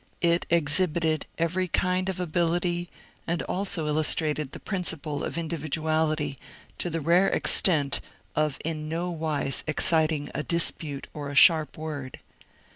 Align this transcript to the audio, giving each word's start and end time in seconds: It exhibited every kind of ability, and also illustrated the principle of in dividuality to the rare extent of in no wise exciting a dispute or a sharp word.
It 0.21 0.47
exhibited 0.49 1.27
every 1.37 1.67
kind 1.67 2.09
of 2.09 2.19
ability, 2.19 2.89
and 3.27 3.43
also 3.43 3.85
illustrated 3.85 4.51
the 4.51 4.59
principle 4.59 5.23
of 5.23 5.37
in 5.37 5.47
dividuality 5.47 6.37
to 6.79 6.89
the 6.89 6.99
rare 7.01 7.27
extent 7.29 8.01
of 8.35 8.57
in 8.65 8.89
no 8.89 9.11
wise 9.11 9.63
exciting 9.67 10.31
a 10.33 10.41
dispute 10.41 11.05
or 11.13 11.29
a 11.29 11.35
sharp 11.35 11.77
word. 11.77 12.19